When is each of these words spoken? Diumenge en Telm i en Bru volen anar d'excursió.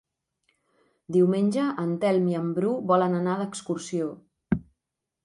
Diumenge 1.17 1.65
en 1.83 1.91
Telm 2.05 2.25
i 2.31 2.37
en 2.39 2.47
Bru 2.55 2.71
volen 2.93 3.19
anar 3.19 3.37
d'excursió. 3.43 4.09